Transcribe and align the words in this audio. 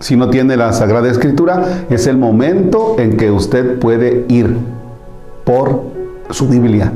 si 0.00 0.16
no 0.16 0.30
tiene 0.30 0.56
la 0.56 0.72
Sagrada 0.72 1.10
Escritura, 1.10 1.86
es 1.90 2.06
el 2.06 2.16
momento 2.16 2.96
en 2.98 3.16
que 3.16 3.30
usted 3.30 3.78
puede 3.78 4.24
ir 4.28 4.56
por 5.44 5.82
su 6.30 6.46
Biblia 6.46 6.92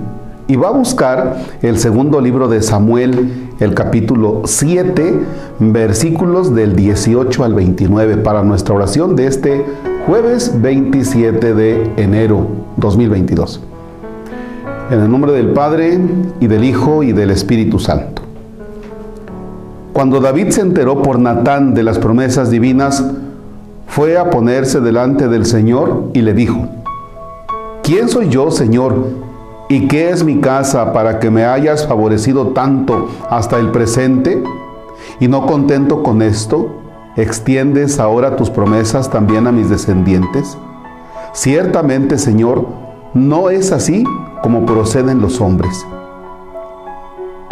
y 0.52 0.56
va 0.56 0.68
a 0.68 0.72
buscar 0.72 1.36
el 1.62 1.78
segundo 1.78 2.20
libro 2.20 2.48
de 2.48 2.62
Samuel, 2.62 3.50
el 3.60 3.74
capítulo 3.74 4.42
7, 4.44 5.14
versículos 5.60 6.54
del 6.54 6.76
18 6.76 7.44
al 7.44 7.54
29 7.54 8.18
para 8.18 8.42
nuestra 8.42 8.74
oración 8.74 9.16
de 9.16 9.28
este 9.28 9.64
jueves 10.06 10.52
27 10.60 11.54
de 11.54 11.90
enero 11.96 12.46
2022. 12.76 13.60
En 14.90 15.00
el 15.00 15.10
nombre 15.10 15.32
del 15.32 15.52
Padre 15.52 15.98
y 16.40 16.46
del 16.48 16.64
Hijo 16.64 17.02
y 17.02 17.12
del 17.12 17.30
Espíritu 17.30 17.78
Santo. 17.78 18.21
Cuando 19.92 20.20
David 20.20 20.48
se 20.50 20.62
enteró 20.62 21.02
por 21.02 21.18
Natán 21.18 21.74
de 21.74 21.82
las 21.82 21.98
promesas 21.98 22.50
divinas, 22.50 23.04
fue 23.86 24.16
a 24.16 24.30
ponerse 24.30 24.80
delante 24.80 25.28
del 25.28 25.44
Señor 25.44 26.04
y 26.14 26.22
le 26.22 26.32
dijo, 26.32 26.66
¿quién 27.82 28.08
soy 28.08 28.30
yo, 28.30 28.50
Señor? 28.50 29.08
¿Y 29.68 29.88
qué 29.88 30.08
es 30.08 30.24
mi 30.24 30.40
casa 30.40 30.94
para 30.94 31.18
que 31.18 31.30
me 31.30 31.44
hayas 31.44 31.86
favorecido 31.86 32.48
tanto 32.48 33.08
hasta 33.28 33.58
el 33.58 33.70
presente? 33.70 34.42
Y 35.20 35.28
no 35.28 35.46
contento 35.46 36.02
con 36.02 36.22
esto, 36.22 36.74
¿extiendes 37.16 38.00
ahora 38.00 38.36
tus 38.36 38.48
promesas 38.48 39.10
también 39.10 39.46
a 39.46 39.52
mis 39.52 39.68
descendientes? 39.68 40.56
Ciertamente, 41.34 42.16
Señor, 42.16 42.66
no 43.12 43.50
es 43.50 43.72
así 43.72 44.04
como 44.42 44.64
proceden 44.64 45.20
los 45.20 45.38
hombres. 45.42 45.86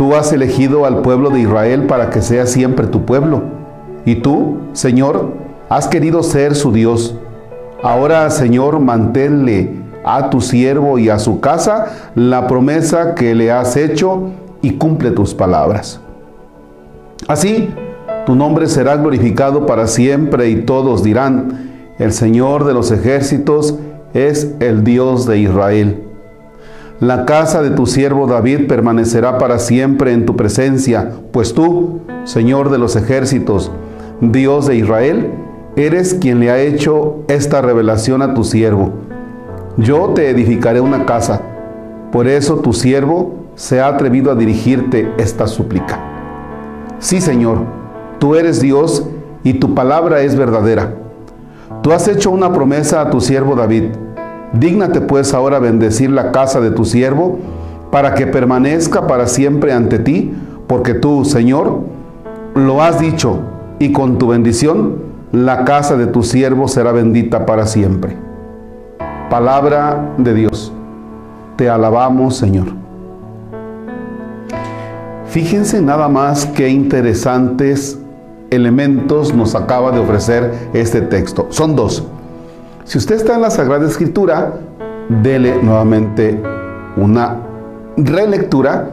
Tú 0.01 0.15
has 0.15 0.33
elegido 0.33 0.87
al 0.87 1.03
pueblo 1.03 1.29
de 1.29 1.41
Israel 1.41 1.83
para 1.83 2.09
que 2.09 2.23
sea 2.23 2.47
siempre 2.47 2.87
tu 2.87 3.05
pueblo. 3.05 3.43
Y 4.07 4.15
tú, 4.15 4.57
Señor, 4.73 5.35
has 5.69 5.89
querido 5.89 6.23
ser 6.23 6.55
su 6.55 6.73
Dios. 6.73 7.17
Ahora, 7.83 8.31
Señor, 8.31 8.81
manténle 8.81 9.75
a 10.03 10.31
tu 10.31 10.41
siervo 10.41 10.99
y 10.99 11.11
a 11.11 11.19
su 11.19 11.41
casa 11.41 12.13
la 12.15 12.47
promesa 12.47 13.15
que 13.15 13.35
le 13.35 13.53
has 13.53 13.77
hecho 13.77 14.31
y 14.63 14.71
cumple 14.79 15.11
tus 15.11 15.35
palabras. 15.35 16.01
Así, 17.29 17.69
tu 18.25 18.35
nombre 18.35 18.69
será 18.69 18.97
glorificado 18.97 19.67
para 19.67 19.87
siempre 19.87 20.49
y 20.49 20.63
todos 20.63 21.03
dirán, 21.03 21.93
el 21.99 22.15
Señor 22.15 22.65
de 22.65 22.73
los 22.73 22.91
ejércitos 22.91 23.75
es 24.15 24.55
el 24.61 24.83
Dios 24.83 25.27
de 25.27 25.41
Israel. 25.41 26.10
La 27.01 27.25
casa 27.25 27.63
de 27.63 27.71
tu 27.71 27.87
siervo 27.87 28.27
David 28.27 28.67
permanecerá 28.69 29.39
para 29.39 29.59
siempre 29.59 30.13
en 30.13 30.27
tu 30.27 30.37
presencia, 30.37 31.13
pues 31.33 31.55
tú, 31.55 32.01
Señor 32.25 32.69
de 32.69 32.77
los 32.77 32.95
ejércitos, 32.95 33.73
Dios 34.21 34.67
de 34.67 34.77
Israel, 34.77 35.31
eres 35.77 36.13
quien 36.13 36.41
le 36.41 36.51
ha 36.51 36.61
hecho 36.61 37.25
esta 37.29 37.63
revelación 37.63 38.21
a 38.21 38.35
tu 38.35 38.45
siervo. 38.45 38.91
Yo 39.79 40.11
te 40.11 40.29
edificaré 40.29 40.83
una 40.83 41.07
casa, 41.07 41.41
por 42.13 42.29
eso 42.29 42.57
tu 42.57 42.75
siervo 42.75 43.47
se 43.55 43.81
ha 43.81 43.89
atrevido 43.89 44.31
a 44.31 44.35
dirigirte 44.35 45.11
esta 45.17 45.47
súplica. 45.47 45.99
Sí, 46.99 47.23
Señor, 47.23 47.61
tú 48.19 48.35
eres 48.35 48.61
Dios 48.61 49.07
y 49.43 49.55
tu 49.55 49.75
palabra 49.75 50.21
es 50.21 50.37
verdadera. 50.37 50.97
Tú 51.83 51.93
has 51.93 52.07
hecho 52.09 52.31
una 52.31 52.53
promesa 52.53 53.01
a 53.01 53.09
tu 53.09 53.23
siervo 53.23 53.55
David 53.55 53.85
Dígnate 54.53 55.01
pues 55.01 55.33
ahora 55.35 55.59
bendecir 55.59 56.11
la 56.11 56.33
casa 56.33 56.61
de 56.61 56.71
tu 56.71 56.85
siervo, 56.85 57.39
para 57.91 58.15
que 58.15 58.27
permanezca 58.27 59.07
para 59.07 59.27
siempre 59.27 59.73
ante 59.73 59.99
ti, 59.99 60.33
porque 60.67 60.95
tú, 60.95 61.25
Señor, 61.25 61.81
lo 62.55 62.83
has 62.83 63.01
dicho, 63.01 63.41
y 63.79 63.93
con 63.93 64.19
tu 64.19 64.29
bendición 64.29 65.11
la 65.33 65.65
casa 65.65 65.97
de 65.97 66.07
tu 66.07 66.23
siervo 66.23 66.69
será 66.69 66.93
bendita 66.93 67.47
para 67.47 67.67
siempre. 67.67 68.17
Palabra 69.29 70.15
de 70.19 70.35
Dios. 70.35 70.73
Te 71.57 71.69
alabamos, 71.69 72.37
Señor. 72.37 72.67
Fíjense 75.27 75.81
nada 75.81 76.09
más 76.09 76.47
qué 76.47 76.69
interesantes 76.69 77.99
elementos 78.51 79.33
nos 79.33 79.55
acaba 79.55 79.93
de 79.93 80.01
ofrecer 80.01 80.53
este 80.73 81.01
texto. 81.01 81.47
Son 81.51 81.77
dos. 81.77 82.05
Si 82.91 82.99
usted 82.99 83.15
está 83.15 83.37
en 83.37 83.43
la 83.43 83.51
Sagrada 83.51 83.87
Escritura, 83.87 84.53
dele 85.23 85.63
nuevamente 85.63 86.43
una 86.97 87.37
relectura 87.97 88.91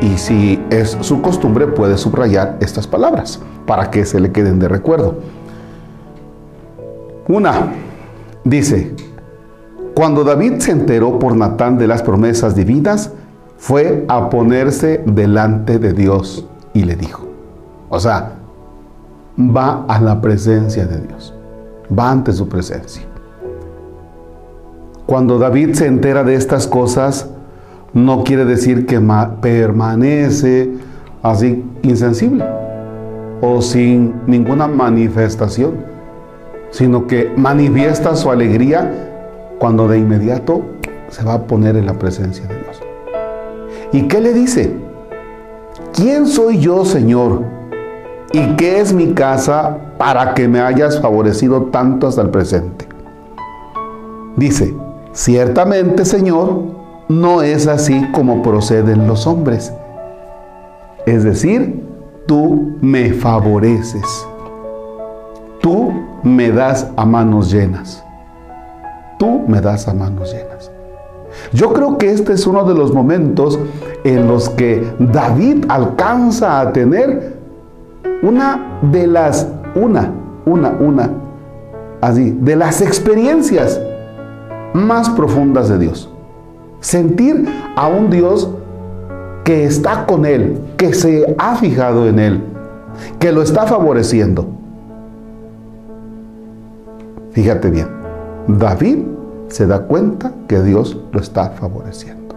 y 0.00 0.16
si 0.16 0.64
es 0.70 0.96
su 1.00 1.20
costumbre 1.20 1.66
puede 1.66 1.98
subrayar 1.98 2.58
estas 2.60 2.86
palabras 2.86 3.40
para 3.66 3.90
que 3.90 4.04
se 4.04 4.20
le 4.20 4.30
queden 4.30 4.60
de 4.60 4.68
recuerdo. 4.68 5.16
Una, 7.26 7.72
dice, 8.44 8.94
cuando 9.96 10.22
David 10.22 10.60
se 10.60 10.70
enteró 10.70 11.18
por 11.18 11.34
Natán 11.34 11.78
de 11.78 11.88
las 11.88 12.00
promesas 12.00 12.54
divinas, 12.54 13.10
fue 13.56 14.04
a 14.06 14.30
ponerse 14.30 15.02
delante 15.04 15.80
de 15.80 15.92
Dios 15.92 16.46
y 16.74 16.84
le 16.84 16.94
dijo. 16.94 17.26
O 17.88 17.98
sea, 17.98 18.34
va 19.36 19.84
a 19.88 20.00
la 20.00 20.20
presencia 20.20 20.86
de 20.86 21.00
Dios, 21.00 21.34
va 21.90 22.12
ante 22.12 22.32
su 22.32 22.48
presencia. 22.48 23.02
Cuando 25.06 25.38
David 25.38 25.74
se 25.74 25.86
entera 25.86 26.24
de 26.24 26.34
estas 26.34 26.66
cosas, 26.66 27.28
no 27.92 28.24
quiere 28.24 28.44
decir 28.44 28.86
que 28.86 29.00
permanece 29.40 30.70
así 31.22 31.64
insensible 31.82 32.44
o 33.40 33.60
sin 33.60 34.14
ninguna 34.26 34.68
manifestación, 34.68 35.72
sino 36.70 37.06
que 37.06 37.32
manifiesta 37.36 38.14
su 38.16 38.30
alegría 38.30 39.10
cuando 39.58 39.88
de 39.88 39.98
inmediato 39.98 40.62
se 41.08 41.24
va 41.24 41.34
a 41.34 41.42
poner 41.42 41.76
en 41.76 41.86
la 41.86 41.94
presencia 41.94 42.46
de 42.46 42.54
Dios. 42.54 42.82
¿Y 43.92 44.08
qué 44.08 44.20
le 44.20 44.32
dice? 44.32 44.74
¿Quién 45.92 46.26
soy 46.26 46.58
yo, 46.58 46.84
Señor? 46.84 47.42
¿Y 48.32 48.56
qué 48.56 48.80
es 48.80 48.94
mi 48.94 49.12
casa 49.12 49.76
para 49.98 50.32
que 50.32 50.48
me 50.48 50.60
hayas 50.60 51.00
favorecido 51.00 51.64
tanto 51.64 52.06
hasta 52.06 52.22
el 52.22 52.30
presente? 52.30 52.88
Dice, 54.36 54.74
Ciertamente, 55.12 56.06
Señor, 56.06 56.62
no 57.08 57.42
es 57.42 57.66
así 57.66 58.10
como 58.12 58.42
proceden 58.42 59.06
los 59.06 59.26
hombres. 59.26 59.72
Es 61.04 61.22
decir, 61.22 61.86
tú 62.26 62.76
me 62.80 63.12
favoreces. 63.12 64.26
Tú 65.60 65.92
me 66.22 66.50
das 66.50 66.88
a 66.96 67.04
manos 67.04 67.52
llenas. 67.52 68.02
Tú 69.18 69.42
me 69.46 69.60
das 69.60 69.86
a 69.86 69.92
manos 69.92 70.32
llenas. 70.32 70.70
Yo 71.52 71.72
creo 71.74 71.98
que 71.98 72.10
este 72.10 72.32
es 72.32 72.46
uno 72.46 72.64
de 72.64 72.74
los 72.74 72.92
momentos 72.92 73.58
en 74.04 74.26
los 74.26 74.48
que 74.48 74.94
David 74.98 75.66
alcanza 75.68 76.60
a 76.60 76.72
tener 76.72 77.36
una 78.22 78.78
de 78.82 79.06
las, 79.06 79.46
una, 79.74 80.10
una, 80.46 80.70
una, 80.70 81.10
así, 82.00 82.30
de 82.40 82.56
las 82.56 82.80
experiencias 82.80 83.80
más 84.74 85.10
profundas 85.10 85.68
de 85.68 85.78
Dios. 85.78 86.10
Sentir 86.80 87.46
a 87.76 87.88
un 87.88 88.10
Dios 88.10 88.48
que 89.44 89.64
está 89.64 90.06
con 90.06 90.24
él, 90.24 90.60
que 90.76 90.94
se 90.94 91.34
ha 91.38 91.56
fijado 91.56 92.08
en 92.08 92.18
él, 92.18 92.42
que 93.18 93.32
lo 93.32 93.42
está 93.42 93.66
favoreciendo. 93.66 94.46
Fíjate 97.32 97.70
bien, 97.70 97.88
David 98.46 98.98
se 99.48 99.66
da 99.66 99.82
cuenta 99.82 100.32
que 100.48 100.62
Dios 100.62 100.98
lo 101.12 101.20
está 101.20 101.50
favoreciendo. 101.50 102.34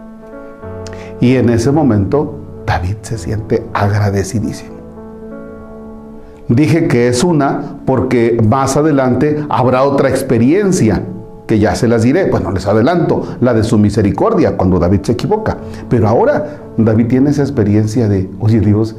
Y 1.19 1.35
en 1.35 1.49
ese 1.49 1.71
momento 1.71 2.35
David 2.65 2.97
se 3.01 3.17
siente 3.17 3.65
agradecidísimo. 3.73 4.75
Dije 6.47 6.87
que 6.87 7.07
es 7.07 7.23
una 7.23 7.79
porque 7.85 8.39
más 8.47 8.77
adelante 8.77 9.43
habrá 9.49 9.83
otra 9.83 10.09
experiencia 10.09 11.01
que 11.47 11.59
ya 11.59 11.75
se 11.75 11.87
las 11.87 12.03
diré, 12.03 12.29
bueno, 12.29 12.51
les 12.51 12.65
adelanto, 12.65 13.23
la 13.39 13.53
de 13.53 13.63
su 13.63 13.77
misericordia 13.77 14.57
cuando 14.57 14.79
David 14.79 15.01
se 15.03 15.11
equivoca. 15.11 15.57
Pero 15.89 16.07
ahora 16.07 16.61
David 16.77 17.07
tiene 17.07 17.29
esa 17.29 17.43
experiencia 17.43 18.07
de, 18.07 18.29
oye 18.39 18.59
Dios, 18.59 18.95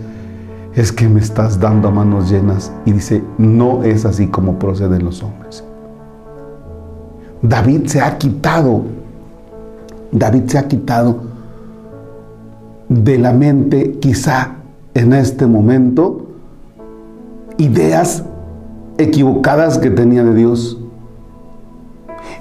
es 0.74 0.92
que 0.92 1.08
me 1.08 1.20
estás 1.20 1.58
dando 1.58 1.88
a 1.88 1.90
manos 1.90 2.30
llenas. 2.30 2.70
Y 2.84 2.92
dice, 2.92 3.22
no 3.38 3.82
es 3.82 4.04
así 4.04 4.28
como 4.28 4.58
proceden 4.58 5.04
los 5.04 5.22
hombres. 5.22 5.64
David 7.42 7.86
se 7.86 8.00
ha 8.00 8.16
quitado, 8.18 8.82
David 10.12 10.42
se 10.46 10.58
ha 10.58 10.68
quitado 10.68 11.20
de 12.88 13.18
la 13.18 13.32
mente, 13.32 13.98
quizá 14.00 14.56
en 14.94 15.12
este 15.12 15.46
momento, 15.46 16.26
ideas 17.58 18.24
equivocadas 18.98 19.78
que 19.78 19.90
tenía 19.90 20.22
de 20.24 20.34
Dios 20.34 20.78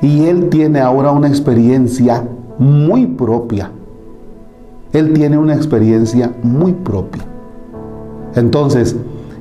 y 0.02 0.26
él 0.26 0.50
tiene 0.50 0.80
ahora 0.80 1.12
una 1.12 1.28
experiencia 1.28 2.24
muy 2.58 3.06
propia. 3.06 3.72
Él 4.94 5.14
tiene 5.14 5.38
una 5.38 5.56
experiencia 5.56 6.32
muy 6.44 6.74
propia. 6.74 7.24
Entonces, 8.36 8.96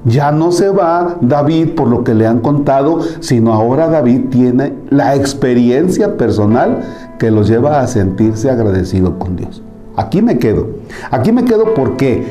Ya 0.04 0.30
no 0.32 0.52
se 0.52 0.68
va 0.68 1.16
David 1.22 1.70
por 1.70 1.88
lo 1.88 2.04
que 2.04 2.12
le 2.14 2.26
han 2.26 2.40
contado, 2.40 3.00
sino 3.20 3.54
ahora 3.54 3.88
David 3.88 4.26
tiene 4.30 4.74
la 4.90 5.14
experiencia 5.14 6.18
personal 6.18 6.80
que 7.18 7.30
lo 7.30 7.42
lleva 7.42 7.80
a 7.80 7.86
sentirse 7.86 8.50
agradecido 8.50 9.18
con 9.18 9.36
Dios. 9.36 9.62
Aquí 9.96 10.20
me 10.20 10.38
quedo. 10.38 10.68
Aquí 11.10 11.32
me 11.32 11.46
quedo 11.46 11.72
¿por 11.72 11.96
qué? 11.96 12.22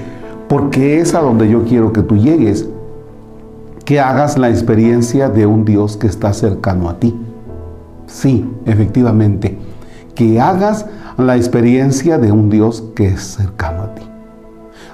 Porque 0.48 1.00
es 1.00 1.16
a 1.16 1.22
donde 1.22 1.50
yo 1.50 1.64
quiero 1.64 1.92
que 1.94 2.04
tú 2.04 2.16
llegues. 2.16 2.68
Que 3.86 4.00
hagas 4.00 4.38
la 4.38 4.50
experiencia 4.50 5.30
de 5.30 5.48
un 5.48 5.66
Dios 5.66 5.98
que 5.98 6.06
está 6.06 6.32
cercano 6.32 6.90
a 6.90 7.00
ti. 7.00 7.16
Sí, 8.08 8.50
efectivamente. 8.66 9.58
Que 10.16 10.40
hagas 10.40 10.86
la 11.18 11.36
experiencia 11.36 12.18
de 12.18 12.32
un 12.32 12.50
Dios 12.50 12.84
que 12.96 13.08
es 13.08 13.22
cercano 13.22 13.84
a 13.84 13.96
ti. 13.96 14.04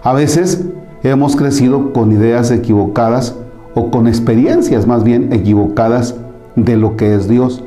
A 0.03 0.13
veces 0.13 0.65
hemos 1.03 1.35
crecido 1.35 1.91
con 1.93 2.11
ideas 2.11 2.51
equivocadas 2.51 3.35
o 3.75 3.91
con 3.91 4.07
experiencias 4.07 4.87
más 4.87 5.03
bien 5.03 5.31
equivocadas 5.33 6.15
de 6.55 6.77
lo 6.77 6.95
que 6.95 7.15
es 7.15 7.27
Dios. 7.27 7.63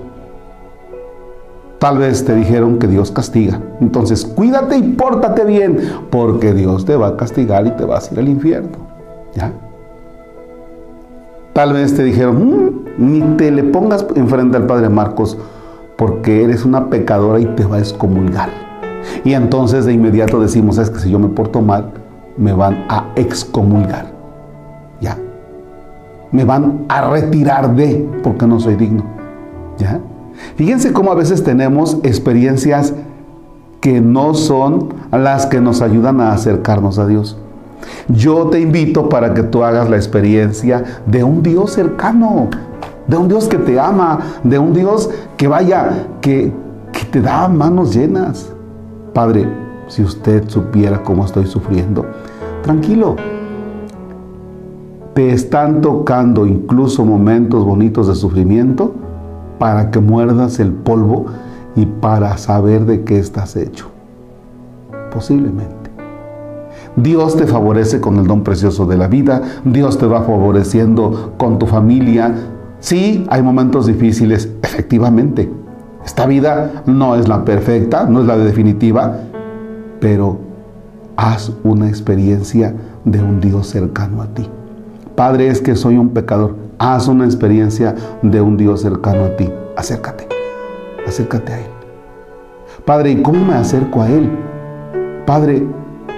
Tal 1.78 1.98
vez 1.98 2.24
te 2.24 2.34
dijeron 2.34 2.78
que 2.78 2.86
Dios 2.86 3.10
castiga. 3.10 3.60
Entonces 3.80 4.24
cuídate 4.24 4.76
y 4.76 4.82
pórtate 4.82 5.44
bien, 5.44 5.78
porque 6.10 6.54
Dios 6.54 6.84
te 6.84 6.96
va 6.96 7.08
a 7.08 7.16
castigar 7.16 7.66
y 7.66 7.70
te 7.72 7.84
vas 7.84 8.08
a 8.08 8.14
ir 8.14 8.20
al 8.20 8.28
infierno. 8.28 8.78
¿Ya? 9.34 9.52
Tal 11.52 11.72
vez 11.72 11.94
te 11.94 12.04
dijeron, 12.04 12.36
mm, 12.36 12.81
ni 12.98 13.20
te 13.36 13.50
le 13.50 13.64
pongas 13.64 14.06
enfrente 14.14 14.56
al 14.56 14.66
Padre 14.66 14.88
Marcos, 14.88 15.38
porque 15.96 16.44
eres 16.44 16.64
una 16.64 16.88
pecadora 16.90 17.40
y 17.40 17.46
te 17.46 17.64
va 17.64 17.76
a 17.76 17.80
excomulgar. 17.80 18.50
Y 19.24 19.34
entonces 19.34 19.84
de 19.84 19.92
inmediato 19.92 20.40
decimos, 20.40 20.78
es 20.78 20.90
que 20.90 21.00
si 21.00 21.10
yo 21.10 21.18
me 21.18 21.28
porto 21.28 21.60
mal, 21.60 21.92
me 22.36 22.52
van 22.52 22.84
a 22.88 23.06
excomulgar. 23.16 24.12
¿Ya? 25.00 25.18
Me 26.30 26.44
van 26.44 26.84
a 26.88 27.10
retirar 27.10 27.74
de, 27.74 28.08
porque 28.22 28.46
no 28.46 28.60
soy 28.60 28.76
digno. 28.76 29.04
¿Ya? 29.78 30.00
Fíjense 30.56 30.92
cómo 30.92 31.12
a 31.12 31.14
veces 31.14 31.44
tenemos 31.44 31.98
experiencias 32.02 32.94
que 33.80 34.00
no 34.00 34.34
son 34.34 34.94
las 35.10 35.46
que 35.46 35.60
nos 35.60 35.82
ayudan 35.82 36.20
a 36.20 36.32
acercarnos 36.32 36.98
a 36.98 37.06
Dios. 37.06 37.36
Yo 38.08 38.46
te 38.46 38.60
invito 38.60 39.08
para 39.08 39.34
que 39.34 39.42
tú 39.42 39.64
hagas 39.64 39.88
la 39.88 39.96
experiencia 39.96 40.84
de 41.06 41.24
un 41.24 41.42
Dios 41.42 41.72
cercano, 41.72 42.48
de 43.06 43.16
un 43.16 43.28
Dios 43.28 43.46
que 43.48 43.58
te 43.58 43.78
ama, 43.78 44.18
de 44.42 44.58
un 44.58 44.72
Dios 44.72 45.10
que 45.36 45.48
vaya, 45.48 46.06
que, 46.20 46.52
que 46.92 47.04
te 47.04 47.20
da 47.20 47.48
manos 47.48 47.94
llenas. 47.94 48.52
Padre, 49.12 49.46
si 49.88 50.02
usted 50.02 50.48
supiera 50.48 51.02
cómo 51.02 51.24
estoy 51.24 51.46
sufriendo, 51.46 52.06
tranquilo. 52.62 53.16
Te 55.14 55.32
están 55.32 55.82
tocando 55.82 56.46
incluso 56.46 57.04
momentos 57.04 57.64
bonitos 57.64 58.08
de 58.08 58.14
sufrimiento 58.14 58.94
para 59.58 59.90
que 59.90 60.00
muerdas 60.00 60.58
el 60.58 60.72
polvo 60.72 61.26
y 61.76 61.84
para 61.84 62.36
saber 62.38 62.86
de 62.86 63.04
qué 63.04 63.18
estás 63.18 63.56
hecho. 63.56 63.86
Posiblemente. 65.12 65.81
Dios 66.96 67.36
te 67.36 67.46
favorece 67.46 68.00
con 68.00 68.18
el 68.18 68.26
don 68.26 68.42
precioso 68.42 68.86
de 68.86 68.96
la 68.96 69.08
vida, 69.08 69.40
Dios 69.64 69.98
te 69.98 70.06
va 70.06 70.22
favoreciendo 70.22 71.34
con 71.38 71.58
tu 71.58 71.66
familia. 71.66 72.34
Sí, 72.80 73.24
hay 73.30 73.42
momentos 73.42 73.86
difíciles, 73.86 74.50
efectivamente. 74.62 75.50
Esta 76.04 76.26
vida 76.26 76.82
no 76.86 77.14
es 77.16 77.28
la 77.28 77.44
perfecta, 77.44 78.06
no 78.06 78.20
es 78.20 78.26
la 78.26 78.36
definitiva, 78.36 79.20
pero 80.00 80.38
haz 81.16 81.52
una 81.62 81.88
experiencia 81.88 82.74
de 83.04 83.22
un 83.22 83.40
Dios 83.40 83.68
cercano 83.68 84.22
a 84.22 84.26
ti. 84.26 84.48
Padre, 85.14 85.48
es 85.48 85.60
que 85.60 85.76
soy 85.76 85.96
un 85.96 86.10
pecador. 86.10 86.56
Haz 86.78 87.06
una 87.06 87.24
experiencia 87.24 87.94
de 88.22 88.40
un 88.40 88.56
Dios 88.56 88.80
cercano 88.80 89.24
a 89.24 89.36
ti. 89.36 89.48
Acércate, 89.76 90.26
acércate 91.06 91.52
a 91.52 91.58
Él. 91.60 91.66
Padre, 92.84 93.12
¿y 93.12 93.22
cómo 93.22 93.44
me 93.44 93.54
acerco 93.54 94.02
a 94.02 94.10
Él? 94.10 94.28
Padre, 95.24 95.64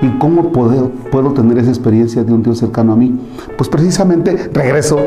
¿y 0.02 0.08
cómo 0.18 0.52
puedo, 0.52 0.90
puedo 1.10 1.32
tener 1.32 1.58
esa 1.58 1.70
experiencia 1.70 2.24
de 2.24 2.32
un 2.32 2.42
Dios 2.42 2.58
cercano 2.58 2.92
a 2.92 2.96
mí? 2.96 3.18
Pues 3.56 3.68
precisamente 3.68 4.50
regreso 4.52 4.98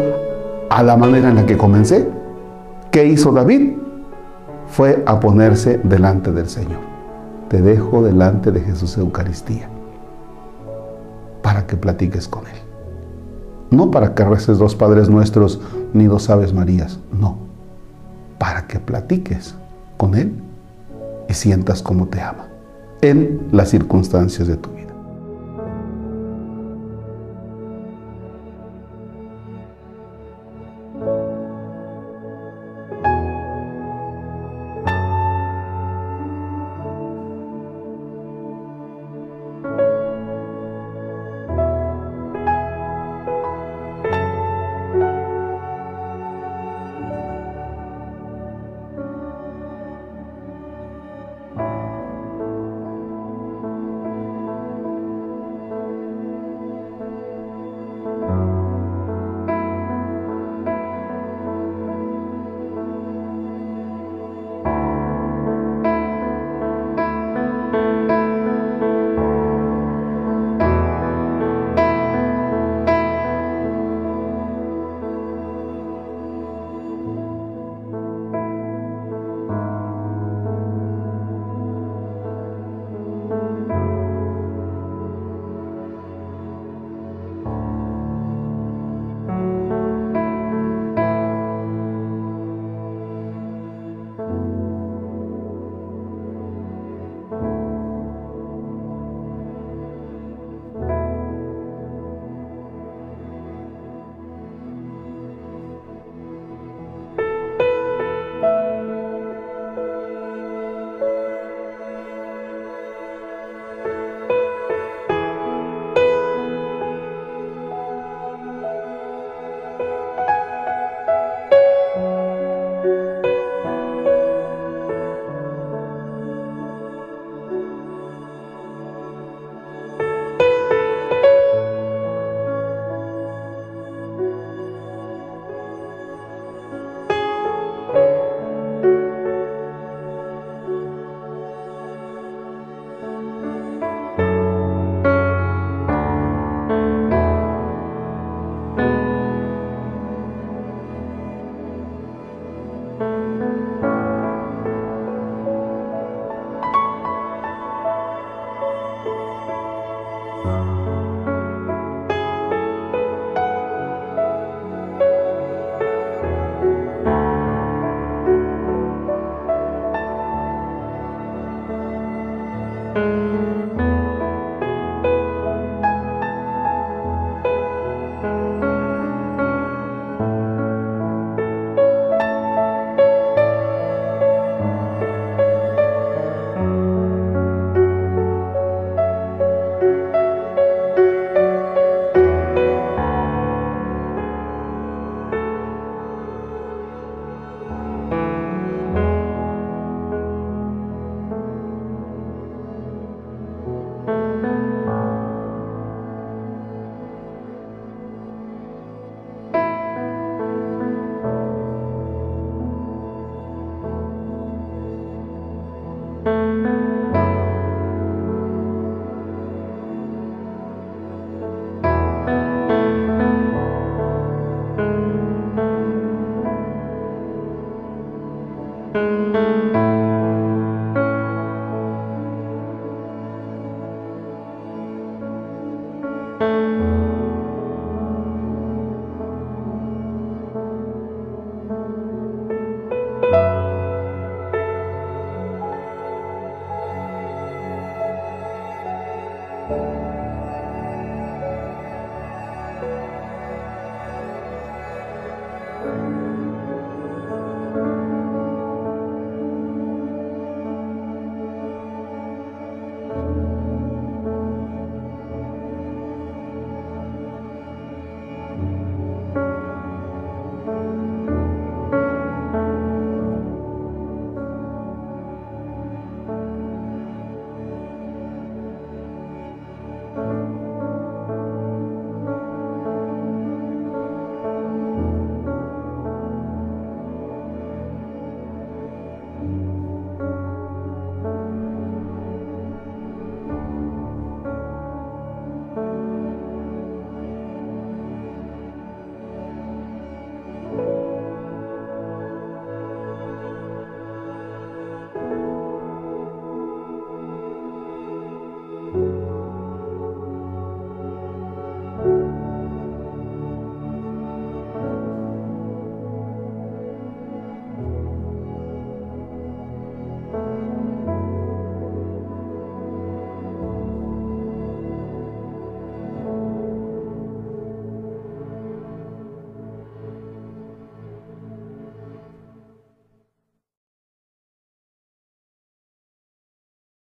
a 0.70 0.84
la 0.84 0.98
manera 0.98 1.30
en 1.30 1.36
la 1.36 1.46
que 1.46 1.58
comencé. 1.58 2.08
¿Qué 2.92 3.06
hizo 3.06 3.32
David? 3.32 3.74
Fue 4.68 5.04
a 5.06 5.20
ponerse 5.20 5.80
delante 5.84 6.32
del 6.32 6.50
Señor. 6.50 6.80
Te 7.50 7.62
dejo 7.62 8.04
delante 8.04 8.52
de 8.52 8.62
Jesús 8.62 8.98
Eucaristía 8.98 9.70
para 11.42 11.66
que 11.66 11.78
platiques 11.78 12.28
con 12.28 12.46
Él. 12.48 12.58
No 13.72 13.92
para 13.92 14.14
que 14.14 14.24
reces 14.24 14.58
dos 14.58 14.76
Padres 14.76 15.10
Nuestros 15.10 15.62
ni 15.94 16.06
dos 16.06 16.30
Aves 16.30 16.54
Marías, 16.54 17.00
no. 17.12 17.38
Para 18.38 18.68
que 18.68 18.80
platiques 18.80 19.56
con 19.96 20.16
Él 20.16 20.34
y 21.30 21.34
sientas 21.34 21.82
cómo 21.82 22.08
te 22.08 22.22
ama 22.22 22.48
en 23.02 23.48
las 23.52 23.70
circunstancias 23.70 24.48
de 24.48 24.58
tu 24.58 24.70
vida. 24.72 24.77